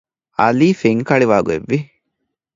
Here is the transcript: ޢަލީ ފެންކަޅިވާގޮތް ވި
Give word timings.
ޢަލީ 0.39 0.69
ފެންކަޅިވާގޮތް 0.81 1.57
ވި 1.71 1.77